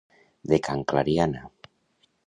[0.51, 1.43] De can Clariana.